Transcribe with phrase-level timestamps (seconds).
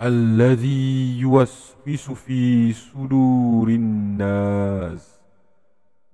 [0.00, 5.20] الذي يوسوس في صدور الناس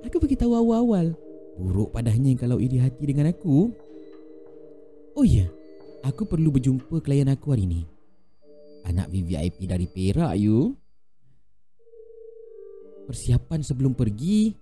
[0.00, 1.12] Aku beritahu awal-awal,
[1.60, 3.68] buruk padahnya kalau iri hati dengan aku.
[5.12, 5.50] Oh ya, yeah.
[6.00, 7.84] Aku perlu berjumpa klien aku hari ni.
[8.88, 10.72] Anak VVIP dari Perak, you.
[13.10, 14.54] Persiapan sebelum pergi,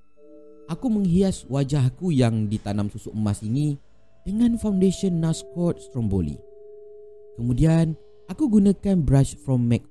[0.73, 3.77] aku menghias wajah aku yang ditanam susu emas ini
[4.25, 6.41] dengan foundation Nascort Stromboli.
[7.37, 7.93] Kemudian,
[8.33, 9.85] aku gunakan brush from Mac.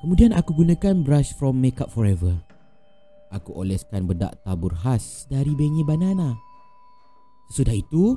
[0.00, 2.40] Kemudian aku gunakan brush from Makeup Forever.
[3.28, 6.32] Aku oleskan bedak tabur khas dari bengi banana.
[7.52, 8.16] Sesudah itu,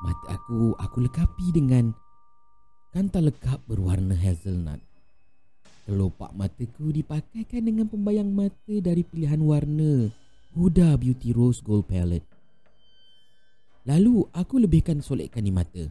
[0.00, 1.92] Mata aku aku lekapi dengan
[2.88, 4.80] kantal lekap berwarna hazelnut.
[5.88, 10.12] Kelopak mataku dipakaikan dengan pembayang mata dari pilihan warna
[10.52, 12.26] Huda Beauty Rose Gold Palette.
[13.88, 15.88] Lalu aku lebihkan solekkan di mata.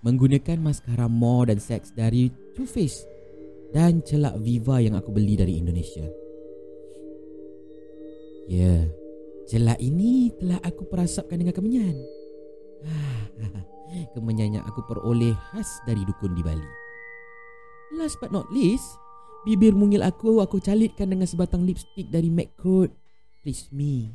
[0.00, 3.08] Menggunakan maskara More dan Sex dari Too Faced
[3.74, 6.04] dan celak Viva yang aku beli dari Indonesia.
[8.48, 8.84] Ya,
[9.48, 11.96] celak ini telah aku perasapkan dengan kemenyan.
[14.14, 16.83] Kemenyan yang aku peroleh khas dari dukun di Bali.
[17.94, 18.98] Last but not least,
[19.46, 22.90] bibir mungil aku aku calitkan dengan sebatang lipstick dari McCourt
[23.46, 24.10] Please Me.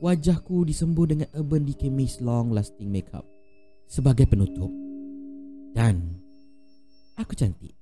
[0.00, 3.28] Wajahku disembuh dengan Urban Decay Mist Long Lasting Makeup
[3.84, 4.72] sebagai penutup.
[5.76, 6.16] Dan
[7.20, 7.76] aku cantik.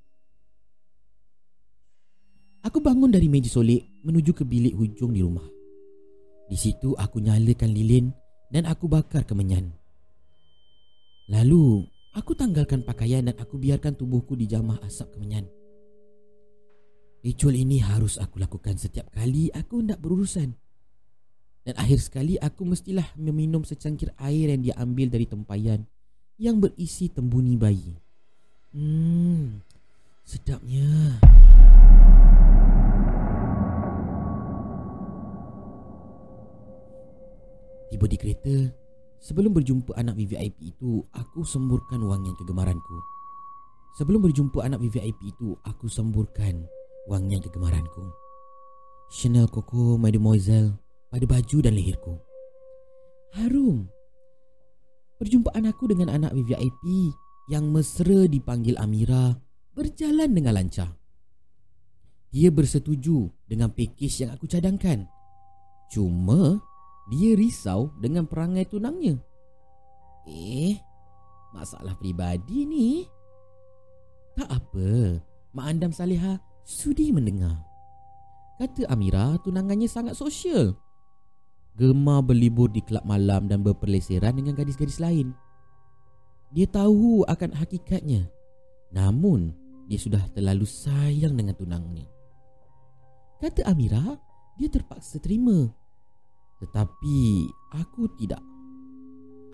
[2.66, 5.46] Aku bangun dari meja solik menuju ke bilik hujung di rumah.
[6.50, 8.10] Di situ aku nyalakan lilin
[8.50, 9.70] dan aku bakar kemenyan.
[11.30, 11.86] Lalu,
[12.18, 15.46] aku tanggalkan pakaian dan aku biarkan tubuhku dijamah asap kemenyan.
[17.22, 20.58] Ritual ini harus aku lakukan setiap kali aku hendak berurusan.
[21.62, 25.86] Dan akhir sekali aku mestilah meminum secangkir air yang diambil dari tempayan
[26.42, 27.94] yang berisi tembuni bayi.
[28.74, 29.62] Hmm,
[30.26, 31.22] sedapnya.
[37.88, 38.87] Tiba di kereta
[39.18, 42.96] Sebelum berjumpa anak VVIP itu Aku semburkan wangian kegemaranku.
[43.98, 46.64] Sebelum berjumpa anak VVIP itu Aku semburkan
[47.10, 48.08] wangian kegemaranku.
[49.10, 50.76] Chanel Coco Mademoiselle
[51.08, 52.14] Pada baju dan leherku
[53.34, 53.88] Harum
[55.18, 56.84] Perjumpaan aku dengan anak VVIP
[57.48, 59.34] Yang mesra dipanggil Amira
[59.78, 60.98] Berjalan dengan lancar.
[62.28, 65.08] Dia bersetuju dengan pakej yang aku cadangkan.
[65.88, 66.60] Cuma
[67.08, 69.16] dia risau dengan perangai tunangnya.
[70.28, 70.76] Eh,
[71.56, 73.08] masalah peribadi ni.
[74.36, 75.18] Tak apa,
[75.56, 77.58] Mak Andam Saleha sudi mendengar.
[78.60, 80.76] Kata Amira tunangannya sangat sosial.
[81.78, 85.30] gemar berlibur di kelab malam dan berperleseran dengan gadis-gadis lain.
[86.50, 88.26] Dia tahu akan hakikatnya.
[88.90, 89.54] Namun,
[89.86, 92.02] dia sudah terlalu sayang dengan tunangnya.
[93.38, 94.18] Kata Amira,
[94.58, 95.70] dia terpaksa terima.
[96.58, 97.46] Tetapi
[97.78, 98.42] aku tidak.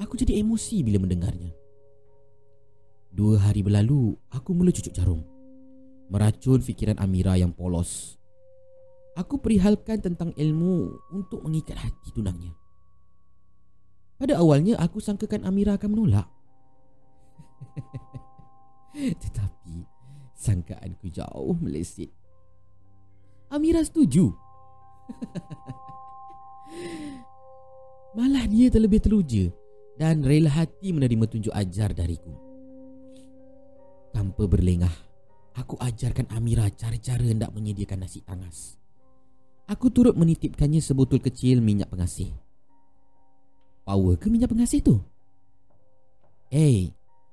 [0.00, 1.52] Aku jadi emosi bila mendengarnya.
[3.14, 5.22] Dua hari berlalu, aku mula cucuk jarum.
[6.10, 8.18] Meracun fikiran Amira yang polos.
[9.14, 12.50] Aku perihalkan tentang ilmu untuk mengikat hati tunangnya.
[14.18, 16.26] Pada awalnya aku sangkakan Amira akan menolak.
[19.22, 19.86] Tetapi
[20.34, 22.10] sangkaanku jauh meleset.
[23.54, 24.34] Amira setuju.
[28.14, 29.50] Malah dia terlebih teruja
[29.98, 32.30] dan rela hati menerima tunjuk ajar dariku.
[34.14, 34.94] Tanpa berlengah,
[35.58, 38.78] aku ajarkan Amira cara-cara hendak menyediakan nasi tangas.
[39.66, 42.30] Aku turut menitipkannya sebotol kecil minyak pengasih.
[43.82, 44.96] Power ke minyak pengasih tu?
[46.54, 46.78] Eh, hey,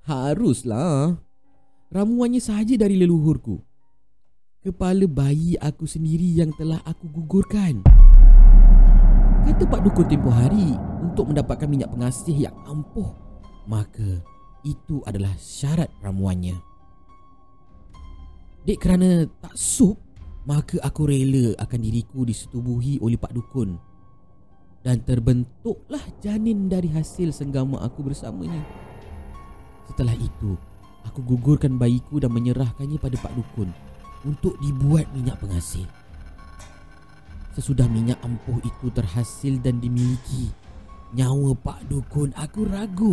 [0.10, 1.14] haruslah.
[1.94, 3.62] Ramuannya sahaja dari leluhurku.
[4.66, 7.86] Kepala bayi aku sendiri yang telah aku gugurkan.
[9.52, 13.12] Kata Pak Dukun tempoh hari untuk mendapatkan minyak pengasih yang ampuh,
[13.68, 14.24] maka
[14.64, 16.56] itu adalah syarat ramuannya.
[18.64, 20.00] Dek kerana tak sup,
[20.48, 23.76] maka aku rela akan diriku disetubuhi oleh Pak Dukun.
[24.88, 28.64] Dan terbentuklah janin dari hasil senggama aku bersamanya.
[29.84, 30.56] Setelah itu,
[31.04, 33.68] aku gugurkan bayiku dan menyerahkannya pada Pak Dukun
[34.24, 35.84] untuk dibuat minyak pengasih.
[37.52, 40.56] Sesudah minyak ampuh itu terhasil dan dimiliki
[41.12, 43.12] Nyawa Pak Dukun aku ragu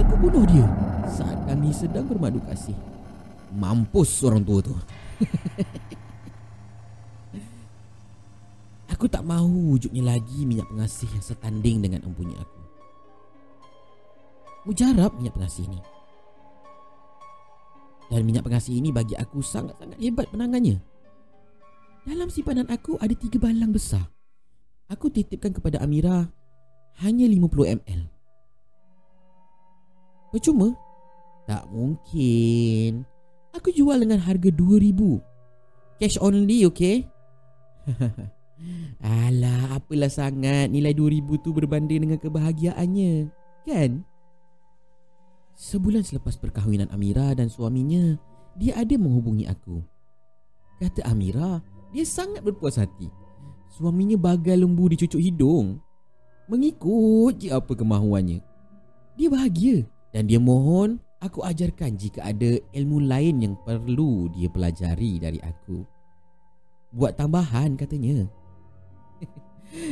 [0.00, 0.64] Aku bunuh dia
[1.04, 2.72] saat kami sedang bermadu kasih.
[3.52, 4.72] Mampus orang tua tu.
[8.96, 12.60] Aku tak mahu wujudnya lagi minyak pengasih yang setanding dengan empunya aku.
[14.68, 15.80] Mujarab minyak pengasih ini.
[18.12, 20.89] Dan minyak pengasih ini bagi aku sangat-sangat hebat penangannya
[22.08, 24.04] dalam simpanan aku ada tiga balang besar.
[24.90, 26.26] Aku titipkan kepada Amira
[27.04, 28.00] hanya 50 ml.
[30.34, 30.74] Percuma?
[31.46, 33.02] Tak mungkin.
[33.54, 35.98] Aku jual dengan harga 2000.
[35.98, 37.06] Cash only, okay?
[39.00, 43.12] Alah, apalah sangat nilai 2000 tu berbanding dengan kebahagiaannya.
[43.66, 44.04] Kan?
[45.56, 48.16] Sebulan selepas perkahwinan Amira dan suaminya,
[48.56, 49.82] dia ada menghubungi aku.
[50.80, 53.10] Kata Amira, dia sangat berpuas hati.
[53.70, 55.78] Suaminya bagai lembu dicucuk hidung.
[56.50, 58.42] Mengikut je apa kemahuannya.
[59.14, 65.22] Dia bahagia dan dia mohon aku ajarkan jika ada ilmu lain yang perlu dia pelajari
[65.22, 65.86] dari aku.
[66.90, 68.26] Buat tambahan katanya.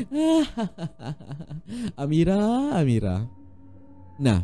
[2.02, 3.22] Amira, Amira.
[4.18, 4.42] Nah,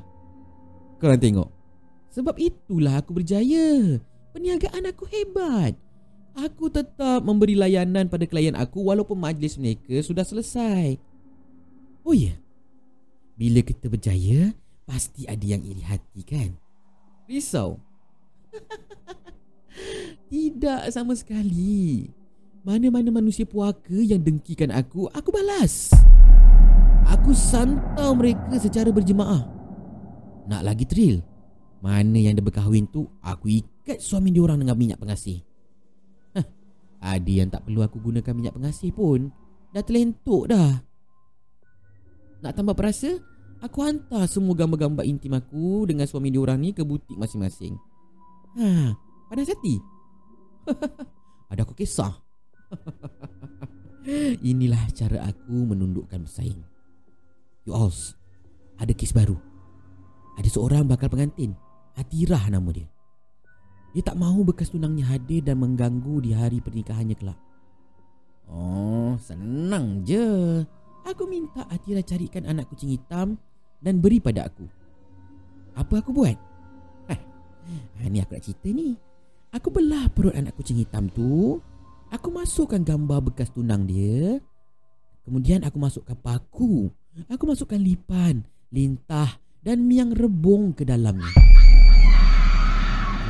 [1.03, 1.51] korang tengok.
[2.15, 3.99] Sebab itulah aku berjaya.
[4.31, 5.75] Perniagaan aku hebat.
[6.35, 10.99] Aku tetap memberi layanan pada klien aku walaupun majlis mereka sudah selesai.
[12.03, 12.35] Oh ya.
[13.39, 14.51] Bila kita berjaya,
[14.83, 16.59] pasti ada yang iri hati kan?
[17.31, 17.79] Risau.
[20.31, 22.11] Tidak sama sekali.
[22.67, 25.95] Mana-mana manusia puaka yang dengkikan aku, aku balas.
[27.15, 29.47] Aku santau mereka secara berjemaah.
[30.51, 31.23] Nak lagi thrill?
[31.79, 35.45] Mana yang dah berkahwin tu, aku ikat suami diorang dengan minyak pengasih.
[37.05, 39.29] Ada yang tak perlu aku gunakan minyak pengasih pun
[39.77, 40.81] Dah terlentuk dah.
[42.41, 43.21] Nak tambah perasa
[43.61, 47.77] Aku hantar semua gambar-gambar intim aku Dengan suami diorang ni ke butik masing-masing.
[48.57, 48.97] Ha,
[49.29, 49.77] panas hati.
[51.53, 52.13] Ada aku kisah.
[54.51, 56.61] Inilah cara aku menundukkan bersaing
[57.69, 57.93] You all
[58.81, 59.37] Ada kes baru.
[60.41, 61.53] Ada seorang bakal pengantin.
[61.95, 62.94] Atirah nama dia
[63.95, 67.39] dia tak mahu bekas tunangnya hadir dan mengganggu di hari pernikahannya kelak.
[68.51, 70.61] Oh, senang je.
[71.07, 73.39] Aku minta Atira carikan anak kucing hitam
[73.79, 74.67] dan beri pada aku.
[75.79, 76.35] Apa aku buat?
[77.07, 77.21] Hah,
[78.03, 78.99] ini aku nak cerita ni.
[79.55, 81.63] Aku belah perut anak kucing hitam tu.
[82.11, 84.43] Aku masukkan gambar bekas tunang dia.
[85.23, 86.91] Kemudian aku masukkan paku.
[87.31, 88.43] Aku masukkan lipan,
[88.75, 91.31] lintah dan miang rebung ke dalamnya.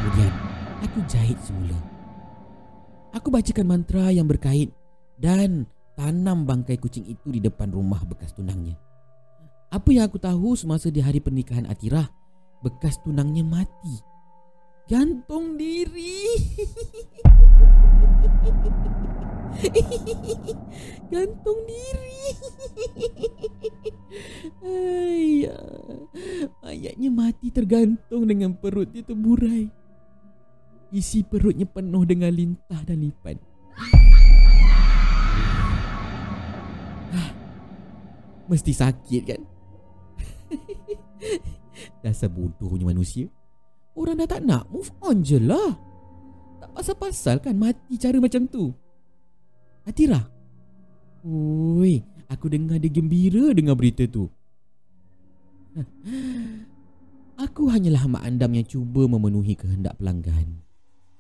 [0.01, 0.44] Kemudian
[0.85, 1.81] aku jahit semula.
[3.17, 4.69] Aku bacakan mantra yang berkait
[5.17, 5.65] dan
[5.97, 8.77] tanam bangkai kucing itu di depan rumah bekas tunangnya.
[9.73, 12.07] Apa yang aku tahu semasa di hari pernikahan Atirah,
[12.63, 13.97] bekas tunangnya mati.
[14.85, 16.37] Gantung diri.
[21.15, 22.21] Gantung diri.
[24.61, 26.05] Ayah.
[26.69, 29.84] Ayahnya mati tergantung dengan perut dia terburai.
[30.95, 33.35] Isi perutnya penuh dengan lintah dan lipan.
[37.11, 37.31] Ah,
[38.47, 39.43] mesti sakit kan?
[42.07, 43.27] Dasar bodohnya manusia.
[43.99, 45.75] Orang dah tak nak, move on je lah.
[46.63, 48.71] Tak pasal-pasal kan mati cara macam tu.
[49.83, 50.23] Atira.
[51.27, 54.31] Oi, aku dengar dia gembira dengan berita tu.
[57.35, 60.64] Aku hanyalah mak andam yang cuba memenuhi kehendak pelanggan.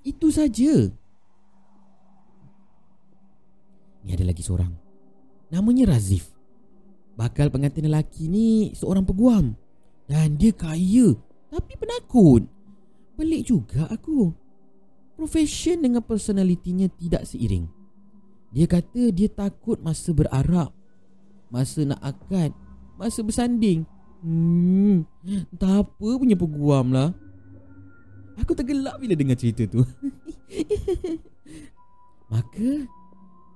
[0.05, 0.93] Itu saja.
[4.05, 4.71] Ni ada lagi seorang.
[5.49, 6.29] Namanya Razif.
[7.17, 9.57] Bakal pengantin lelaki ni seorang peguam.
[10.05, 11.17] Dan dia kaya
[11.49, 12.45] tapi penakut.
[13.15, 14.35] Pelik juga aku.
[15.15, 17.71] Profession dengan personalitinya tidak seiring.
[18.51, 20.71] Dia kata dia takut masa berarak,
[21.51, 22.51] masa nak akad,
[22.99, 23.87] masa bersanding.
[24.23, 27.15] Hmm, entah apa punya peguam lah.
[28.43, 29.87] Aku tergelak bila dengar cerita tu.
[32.33, 32.89] Maka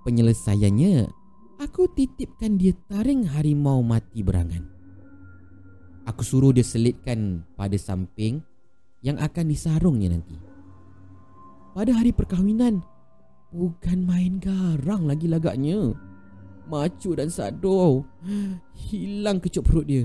[0.06, 1.11] penyelesaiannya
[1.58, 4.62] aku titipkan dia taring harimau mati berangan.
[6.06, 8.40] Aku suruh dia selitkan pada samping
[9.04, 10.38] yang akan disarungnya nanti.
[11.76, 12.80] Pada hari perkahwinan,
[13.52, 15.92] bukan main garang lagi lagaknya.
[16.68, 18.04] Macu dan sado
[18.76, 20.04] hilang kecup perut dia.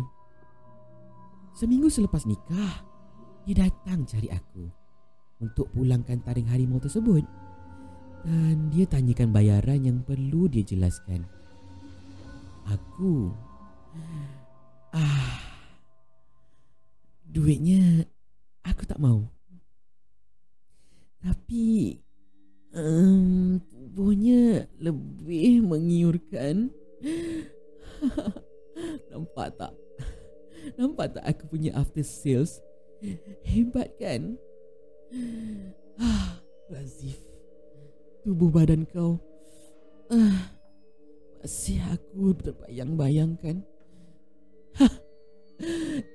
[1.54, 2.84] Seminggu selepas nikah,
[3.44, 4.64] dia datang cari aku
[5.44, 7.24] untuk pulangkan taring harimau tersebut.
[8.24, 11.28] Dan dia tanyakan bayaran yang perlu dia jelaskan.
[12.64, 13.36] Aku
[14.96, 15.44] ah
[17.28, 18.08] duitnya
[18.64, 19.28] Aku tak mau.
[21.20, 22.00] Tapi
[22.72, 26.72] um, tubuhnya lebih mengiurkan.
[29.12, 29.74] Nampak tak?
[30.80, 32.64] Nampak tak aku punya after sales?
[33.44, 34.40] Hebat kan?
[36.00, 36.40] Ah,
[36.72, 37.20] Razif.
[38.24, 39.20] Tubuh badan kau
[40.14, 40.40] ah,
[41.42, 43.66] masih aku terbayang-bayangkan.
[44.80, 44.94] Hah.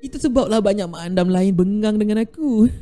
[0.02, 2.68] Itu sebablah banyak mak andam lain bengang dengan aku.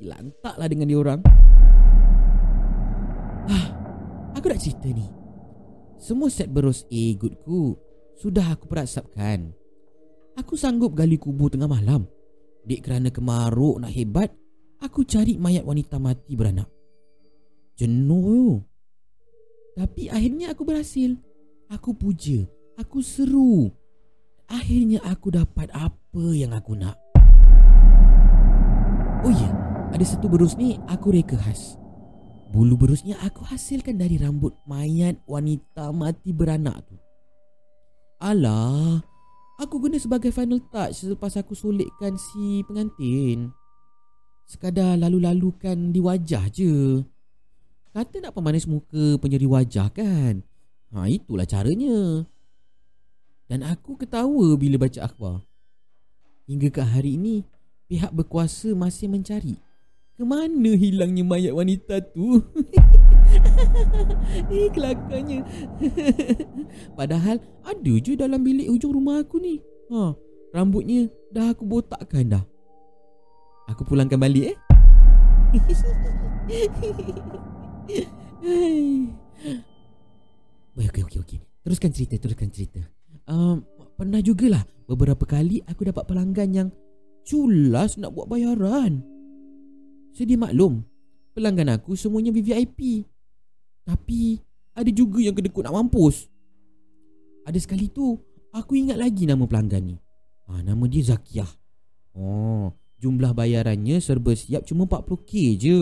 [0.00, 1.20] Lantaklah dengan dia orang.
[3.50, 3.66] Ah,
[4.36, 5.06] aku nak cerita ni.
[6.00, 7.76] Semua set berus A goodku
[8.16, 9.52] sudah aku perasapkan.
[10.40, 12.08] Aku sanggup gali kubur tengah malam.
[12.64, 14.32] Dek kerana kemaruk nak hebat,
[14.80, 16.68] aku cari mayat wanita mati beranak.
[17.76, 18.56] Jenuh.
[19.76, 21.12] Tapi akhirnya aku berhasil.
[21.70, 22.42] Aku puja,
[22.74, 23.70] aku seru,
[24.50, 26.98] Akhirnya aku dapat apa yang aku nak.
[29.22, 29.50] Oh ya,
[29.94, 31.78] ada satu berus ni aku reka khas.
[32.50, 36.98] Bulu berusnya aku hasilkan dari rambut mayat wanita mati beranak tu.
[38.18, 38.98] Alah,
[39.60, 43.52] aku guna sebagai final touch selepas aku solitkan si pengantin.
[44.48, 47.04] Sekadar lalu-lalukan di wajah je.
[47.92, 50.42] Kata nak pemanis muka penyeri wajah kan?
[50.90, 52.24] Ha, itulah caranya.
[53.46, 55.44] Dan aku ketawa bila baca akhbar.
[56.50, 57.46] Hingga ke hari ini,
[57.86, 59.54] pihak berkuasa masih mencari
[60.20, 62.44] ke mana hilangnya mayat wanita tu.
[64.48, 65.44] eh, kelakarnya.
[66.98, 69.60] Padahal ada je dalam bilik hujung rumah aku ni.
[69.92, 70.16] Ha,
[70.56, 72.44] rambutnya dah aku botakkan dah.
[73.68, 74.56] Aku pulangkan balik eh.
[80.80, 81.38] Okey, okey, okey.
[81.60, 82.80] Teruskan cerita, teruskan cerita
[83.28, 83.60] um,
[83.94, 86.68] Pernah jugalah Beberapa kali aku dapat pelanggan yang
[87.22, 89.04] Culas nak buat bayaran
[90.16, 90.82] Sedia maklum
[91.36, 93.06] Pelanggan aku semuanya VVIP
[93.90, 94.38] Tapi
[94.78, 96.30] Ada juga yang kedekut nak mampus
[97.42, 98.14] Ada sekali tu
[98.54, 99.96] Aku ingat lagi nama pelanggan ni
[100.46, 101.50] ha, Nama dia Zakiah
[102.14, 102.70] Oh
[103.02, 105.80] Jumlah bayarannya serba siap cuma 40k je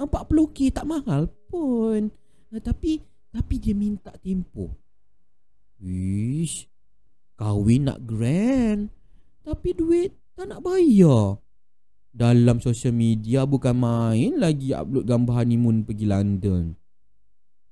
[0.00, 2.08] 40k tak mahal pun
[2.48, 4.80] ha, Tapi Tapi dia minta tempoh
[5.80, 6.68] Ish,
[7.40, 8.92] kahwin nak grand.
[9.40, 11.40] Tapi duit tak nak bayar.
[12.12, 16.76] Dalam sosial media bukan main lagi upload gambar honeymoon pergi London.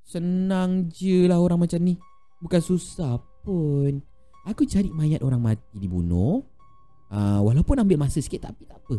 [0.08, 2.00] Senang je lah orang macam ni.
[2.40, 4.00] Bukan susah pun.
[4.48, 6.40] Aku cari mayat orang mati dibunuh.
[7.12, 8.96] Uh, walaupun ambil masa sikit tapi tak apa.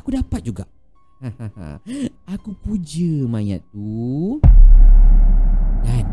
[0.00, 0.64] Aku dapat juga.
[2.32, 4.40] aku puja mayat tu.
[5.84, 6.08] Dan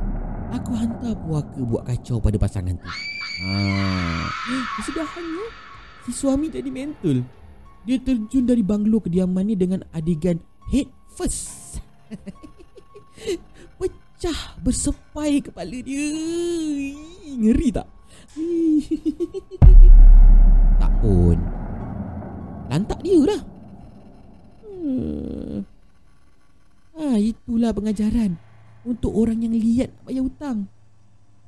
[0.49, 2.89] Aku hantar puaka buat kacau pada pasangan tu.
[2.89, 3.53] Ha.
[4.81, 5.45] Kesudahannya,
[6.09, 7.21] si suami jadi mental.
[7.85, 10.41] Dia terjun dari banglo kediaman ni dengan adegan
[10.73, 11.79] head first.
[14.19, 16.11] Pecah bersepai kepala dia.
[17.39, 17.87] Ngeri tak?
[20.99, 21.39] pun.
[22.67, 23.41] Lantak dia lah.
[24.67, 25.63] Hmm.
[26.99, 28.35] Ah, itulah pengajaran
[28.83, 30.67] untuk orang yang liat nak bayar hutang.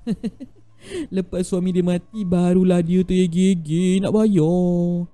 [1.12, 5.12] Lepas suami dia mati barulah dia tergigih nak bayar.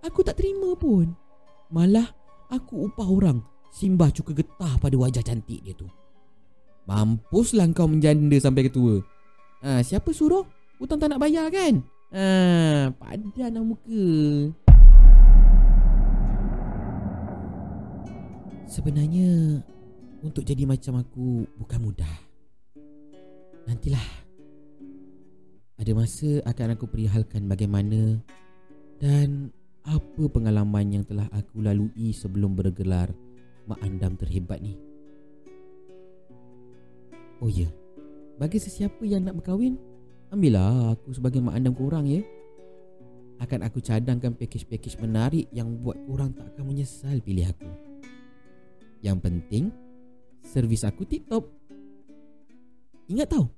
[0.00, 1.12] Aku tak terima pun.
[1.68, 2.08] Malah
[2.48, 5.99] aku upah orang simbah cuka getah pada wajah cantik dia tu.
[6.90, 8.98] Mampuslah kau menjanda sampai ketua.
[9.62, 10.42] Ha, siapa suruh?
[10.82, 11.86] Hutang tak nak bayar kan?
[12.10, 14.06] Ha, padan lah muka.
[18.66, 19.62] Sebenarnya
[20.18, 22.14] untuk jadi macam aku bukan mudah.
[23.70, 24.26] Nantilah.
[25.78, 28.18] Ada masa akan aku perihalkan bagaimana
[28.98, 29.54] dan
[29.86, 33.14] apa pengalaman yang telah aku lalui sebelum bergelar
[33.70, 34.89] mak andam terhebat ni.
[37.40, 37.64] Oh ya,
[38.36, 39.80] bagi sesiapa yang nak berkahwin,
[40.28, 42.20] ambillah aku sebagai mak andam korang ya.
[43.40, 47.64] Akan aku cadangkan pakej-pakej menarik yang buat korang tak akan menyesal pilih aku.
[49.00, 49.64] Yang penting,
[50.44, 51.48] servis aku tip-top.
[53.08, 53.48] Ingat tau,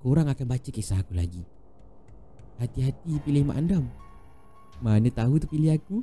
[0.00, 1.44] korang akan baca kisah aku lagi.
[2.56, 3.84] Hati-hati pilih mak andam.
[4.80, 6.00] Mana tahu tu pilih aku.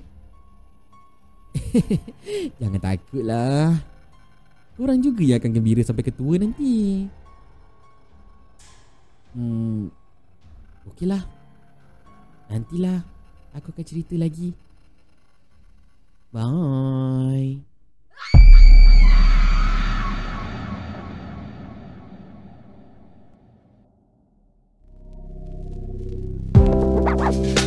[2.62, 3.99] Jangan takutlah.
[4.80, 7.04] Orang juga yang akan gembira sampai ketua nanti.
[9.36, 9.92] Hmm
[10.88, 11.28] Okeylah.
[12.48, 13.04] Nantilah
[13.54, 14.54] Aku akan cerita lagi.
[16.32, 16.46] Bye
[27.18, 27.59] Bye.